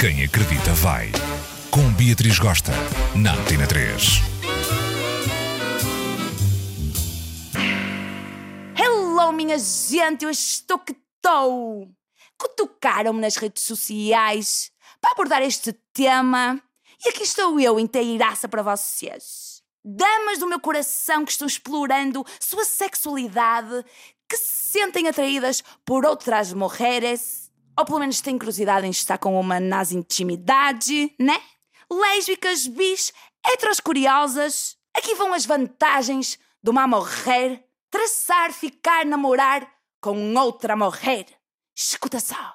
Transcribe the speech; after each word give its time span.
Quem 0.00 0.24
acredita 0.24 0.72
vai. 0.76 1.12
Com 1.70 1.92
Beatriz 1.92 2.38
Gosta, 2.38 2.72
na 3.14 3.34
Antena 3.34 3.66
3. 3.66 4.22
Hello, 8.82 9.30
minha 9.30 9.58
gente, 9.58 10.24
eu 10.24 10.30
estou 10.30 10.78
que 10.78 10.92
estou. 10.92 11.86
Cutucaram-me 12.38 13.20
nas 13.20 13.36
redes 13.36 13.62
sociais 13.62 14.72
para 15.02 15.12
abordar 15.12 15.42
este 15.42 15.74
tema 15.92 16.58
e 17.04 17.10
aqui 17.10 17.22
estou 17.22 17.60
eu 17.60 17.78
inteiraça 17.78 18.48
para 18.48 18.62
vocês. 18.62 19.62
Damas 19.84 20.38
do 20.38 20.46
meu 20.46 20.60
coração 20.60 21.26
que 21.26 21.32
estão 21.32 21.46
explorando 21.46 22.24
sua 22.40 22.64
sexualidade, 22.64 23.84
que 24.26 24.38
se 24.38 24.70
sentem 24.70 25.08
atraídas 25.08 25.62
por 25.84 26.06
outras 26.06 26.54
mulheres, 26.54 27.49
ou 27.80 27.84
pelo 27.86 27.98
menos 27.98 28.20
têm 28.20 28.36
curiosidade 28.36 28.86
em 28.86 28.90
estar 28.90 29.16
com 29.16 29.40
uma 29.40 29.58
nas 29.58 29.90
intimidade, 29.90 31.14
né? 31.18 31.40
Lésbicas, 31.90 32.66
bis, 32.66 33.10
heteros 33.44 33.80
curiosas. 33.80 34.76
Aqui 34.94 35.14
vão 35.14 35.32
as 35.32 35.46
vantagens 35.46 36.38
de 36.62 36.70
uma 36.70 36.86
mulher 36.86 37.64
traçar, 37.90 38.52
ficar, 38.52 39.06
namorar 39.06 39.66
com 39.98 40.34
outra 40.36 40.76
mulher. 40.76 41.26
Escuta 41.74 42.20
só. 42.20 42.54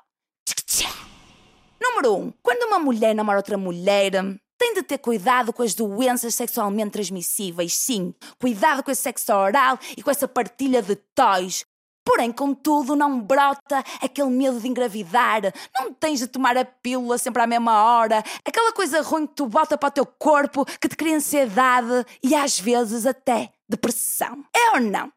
Número 1.82 2.16
1. 2.16 2.22
Um, 2.22 2.34
quando 2.44 2.68
uma 2.68 2.78
mulher 2.78 3.16
namora 3.16 3.40
outra 3.40 3.58
mulher, 3.58 4.12
tem 4.60 4.76
de 4.76 4.84
ter 4.84 5.00
cuidado 5.00 5.52
com 5.52 5.64
as 5.64 5.74
doenças 5.74 6.36
sexualmente 6.36 6.92
transmissíveis, 6.92 7.74
sim. 7.74 8.14
Cuidado 8.40 8.84
com 8.84 8.92
esse 8.92 9.02
sexo 9.02 9.34
oral 9.34 9.80
e 9.98 10.04
com 10.04 10.12
essa 10.12 10.28
partilha 10.28 10.84
de 10.84 10.96
toys. 10.96 11.66
Porém, 12.06 12.32
contudo, 12.32 12.96
não 12.96 13.20
brota 13.20 13.84
aquele 14.00 14.30
medo 14.30 14.60
de 14.60 14.68
engravidar. 14.68 15.42
Não 15.74 15.92
tens 15.92 16.20
de 16.20 16.28
tomar 16.28 16.56
a 16.56 16.64
pílula 16.64 17.18
sempre 17.18 17.42
à 17.42 17.48
mesma 17.48 17.84
hora. 17.84 18.24
Aquela 18.46 18.72
coisa 18.72 19.02
ruim 19.02 19.26
que 19.26 19.34
tu 19.34 19.48
bota 19.48 19.76
para 19.76 19.90
o 19.90 19.92
teu 19.92 20.06
corpo 20.06 20.64
que 20.80 20.88
te 20.88 20.96
cria 20.96 21.18
ansiedade 21.18 22.06
e 22.22 22.36
às 22.36 22.60
vezes 22.60 23.08
até 23.08 23.50
depressão. 23.68 24.46
É 24.56 24.76
ou 24.76 24.82
não? 24.82 25.12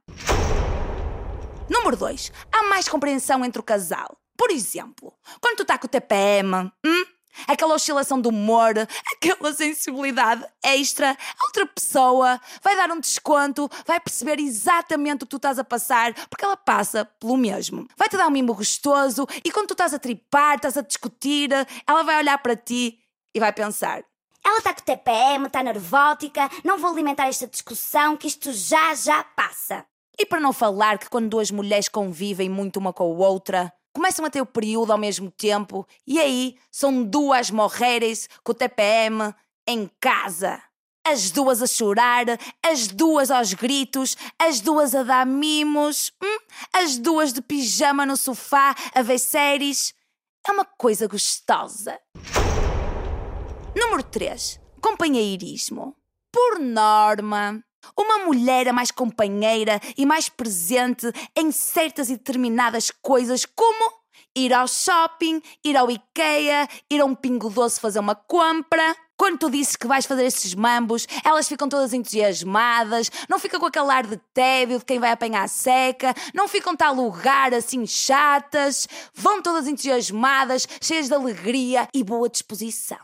Número 1.69 1.97
2. 1.97 2.33
Há 2.51 2.63
mais 2.65 2.89
compreensão 2.89 3.45
entre 3.45 3.61
o 3.61 3.65
casal. 3.65 4.17
Por 4.35 4.51
exemplo, 4.51 5.13
quando 5.41 5.57
tu 5.57 5.63
está 5.63 5.77
com 5.77 5.87
o 5.87 5.91
TPM, 5.91 6.73
hum? 6.87 7.05
Aquela 7.47 7.75
oscilação 7.75 8.21
do 8.21 8.31
humor, 8.31 8.75
aquela 9.15 9.53
sensibilidade 9.53 10.45
extra, 10.63 11.11
a 11.11 11.47
outra 11.47 11.67
pessoa 11.67 12.41
vai 12.63 12.77
dar 12.77 12.91
um 12.91 13.01
desconto, 13.01 13.71
vai 13.87 14.01
perceber 14.01 14.41
exatamente 14.41 15.25
o 15.25 15.27
que 15.27 15.31
tu 15.31 15.37
estás 15.37 15.59
a 15.59 15.65
passar, 15.65 16.15
porque 16.29 16.45
ela 16.45 16.57
passa 16.57 17.05
pelo 17.05 17.37
mesmo. 17.37 17.87
Vai-te 17.97 18.17
dar 18.17 18.27
um 18.27 18.31
mimo 18.31 18.55
gostoso 18.55 19.27
e 19.45 19.51
quando 19.51 19.69
tu 19.69 19.75
estás 19.75 19.95
a 19.95 19.99
tripar, 19.99 20.57
estás 20.57 20.77
a 20.77 20.83
discutir, 20.83 21.51
ela 21.87 22.03
vai 22.03 22.19
olhar 22.19 22.39
para 22.39 22.57
ti 22.57 22.99
e 23.35 23.41
vai 23.41 23.53
pensar: 23.53 24.03
ela 24.45 24.59
está 24.59 24.73
com 24.73 24.81
TPM, 24.81 25.47
está 25.47 25.63
nervótica, 25.63 26.49
não 26.65 26.79
vou 26.79 26.91
alimentar 26.91 27.29
esta 27.29 27.47
discussão, 27.47 28.17
que 28.17 28.27
isto 28.27 28.53
já, 28.53 28.95
já 28.95 29.23
passa. 29.23 29.85
E 30.19 30.27
para 30.27 30.41
não 30.41 30.53
falar 30.53 30.99
que 30.99 31.09
quando 31.09 31.29
duas 31.29 31.51
mulheres 31.51 31.89
convivem 31.89 32.49
muito 32.49 32.79
uma 32.79 32.93
com 32.93 33.05
a 33.05 33.27
outra, 33.29 33.73
começam 33.93 34.25
a 34.25 34.31
ter 34.31 34.41
o 34.41 34.47
período 34.47 34.93
ao 34.93 34.99
mesmo 34.99 35.31
tempo 35.31 35.87
e 36.07 36.19
aí 36.19 36.57
são 36.71 37.03
duas 37.03 37.51
mulheres 37.51 38.29
com 38.43 38.53
o 38.53 38.55
TPM 38.55 39.35
em 39.67 39.91
casa. 40.01 40.63
As 41.07 41.31
duas 41.31 41.63
a 41.63 41.67
chorar, 41.67 42.27
as 42.63 42.89
duas 42.89 43.31
aos 43.31 43.55
gritos, 43.55 44.17
as 44.39 44.61
duas 44.61 44.95
a 44.95 45.03
dar 45.03 45.25
mimos, 45.25 46.13
hum? 46.23 46.39
as 46.73 46.99
duas 46.99 47.33
de 47.33 47.41
pijama 47.41 48.05
no 48.05 48.17
sofá 48.17 48.75
a 48.95 49.03
ver 49.03 49.19
séries. 49.19 49.95
É 50.47 50.53
uma 50.53 50.65
coisa 50.65 51.07
gostosa. 51.07 51.99
Número 53.75 54.03
3. 54.03 54.61
Companheirismo. 54.81 55.97
Por 56.31 56.59
norma, 56.59 57.63
uma 57.97 58.19
mulher 58.25 58.67
é 58.67 58.73
mais 58.73 58.91
companheira 58.91 59.81
e 59.97 60.05
mais 60.05 60.29
presente 60.29 61.11
em 61.37 61.51
certas 61.51 62.11
e 62.11 62.17
determinadas 62.17 62.91
coisas, 62.91 63.45
como 63.45 63.99
ir 64.37 64.53
ao 64.53 64.69
shopping, 64.69 65.43
ir 65.65 65.77
ao 65.77 65.91
IKEA, 65.91 66.69
ir 66.91 67.01
a 67.01 67.05
um 67.05 67.15
pingo 67.15 67.51
doce 67.51 67.81
fazer 67.81 67.99
uma 67.99 68.15
compra. 68.15 68.97
Quando 69.17 69.39
tu 69.39 69.51
dizes 69.51 69.75
que 69.75 69.89
vais 69.89 70.07
fazer 70.07 70.25
esses 70.25 70.55
mambos, 70.55 71.07
elas 71.25 71.49
ficam 71.49 71.69
todas 71.69 71.93
entusiasmadas, 71.93 73.11
não 73.29 73.39
ficam 73.39 73.59
com 73.59 73.67
aquele 73.67 73.91
ar 73.91 74.07
de 74.07 74.17
tédio 74.33 74.79
de 74.79 74.85
quem 74.85 75.01
vai 75.01 75.11
apanhar 75.11 75.43
a 75.43 75.49
seca, 75.49 76.15
não 76.33 76.47
ficam 76.47 76.77
tal 76.77 76.95
lugar 76.95 77.53
assim 77.53 77.85
chatas, 77.85 78.87
vão 79.13 79.43
todas 79.43 79.67
entusiasmadas, 79.67 80.69
cheias 80.81 81.09
de 81.09 81.15
alegria 81.15 81.89
e 81.93 82.05
boa 82.05 82.29
disposição. 82.29 82.99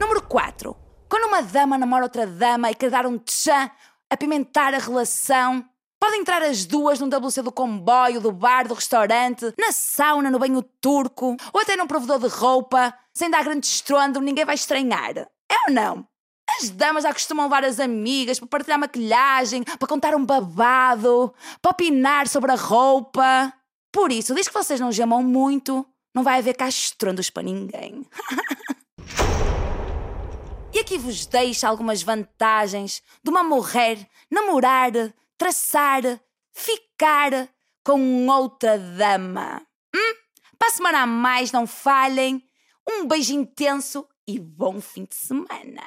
Número 0.00 0.22
4. 0.22 0.91
Quando 1.12 1.26
uma 1.26 1.42
dama 1.42 1.76
namora 1.76 2.04
outra 2.04 2.26
dama 2.26 2.70
e 2.70 2.74
quer 2.74 2.88
dar 2.88 3.04
um 3.04 3.18
tchan, 3.18 3.70
apimentar 4.08 4.72
a 4.72 4.78
relação, 4.78 5.62
podem 6.00 6.22
entrar 6.22 6.40
as 6.40 6.64
duas 6.64 6.98
num 6.98 7.06
WC 7.06 7.42
do 7.42 7.52
comboio, 7.52 8.18
do 8.18 8.32
bar, 8.32 8.66
do 8.66 8.72
restaurante, 8.72 9.52
na 9.58 9.72
sauna, 9.72 10.30
no 10.30 10.38
banho 10.38 10.62
turco, 10.80 11.36
ou 11.52 11.60
até 11.60 11.76
num 11.76 11.86
provedor 11.86 12.18
de 12.18 12.28
roupa, 12.28 12.94
sem 13.12 13.28
dar 13.30 13.44
grande 13.44 13.66
estrondo, 13.66 14.22
ninguém 14.22 14.46
vai 14.46 14.54
estranhar. 14.54 15.18
É 15.18 15.68
ou 15.68 15.74
não? 15.74 16.08
As 16.58 16.70
damas 16.70 17.02
já 17.02 17.12
costumam 17.12 17.44
levar 17.44 17.62
as 17.62 17.78
amigas 17.78 18.38
para 18.38 18.48
partilhar 18.48 18.78
maquilhagem, 18.78 19.64
para 19.64 19.86
contar 19.86 20.14
um 20.14 20.24
babado, 20.24 21.34
para 21.60 21.72
opinar 21.72 22.26
sobre 22.26 22.52
a 22.52 22.56
roupa. 22.56 23.52
Por 23.92 24.10
isso, 24.10 24.34
diz 24.34 24.48
que 24.48 24.54
vocês 24.54 24.80
não 24.80 24.90
gemam 24.90 25.22
muito, 25.22 25.86
não 26.14 26.22
vai 26.22 26.38
haver 26.38 26.56
cá 26.56 26.70
estrondos 26.70 27.28
para 27.28 27.42
ninguém. 27.42 28.06
Aqui 30.82 30.98
vos 30.98 31.26
deixo 31.26 31.64
algumas 31.64 32.02
vantagens 32.02 33.00
de 33.22 33.30
uma 33.30 33.44
mulher 33.44 34.04
namorar, 34.28 34.90
traçar, 35.38 36.02
ficar 36.52 37.48
com 37.84 38.26
outra 38.26 38.76
dama. 38.76 39.62
Hum? 39.94 40.14
Para 40.58 40.66
a 40.66 40.72
semana 40.72 41.02
a 41.02 41.06
mais, 41.06 41.52
não 41.52 41.68
falhem. 41.68 42.42
Um 42.86 43.06
beijo 43.06 43.32
intenso 43.32 44.04
e 44.26 44.40
bom 44.40 44.80
fim 44.80 45.04
de 45.04 45.14
semana. 45.14 45.86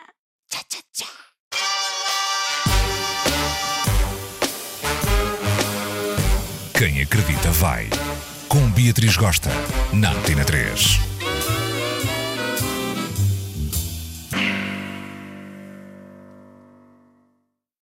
Tchau, 0.49 0.63
tchau, 0.69 0.81
tchau. 0.93 1.07
Quem 6.79 7.01
acredita 7.01 7.51
vai. 7.51 7.89
Com 8.47 8.71
Beatriz 8.71 9.17
Gosta, 9.17 9.49
na 9.91 10.13
Antena 10.13 10.45
3. 10.45 11.14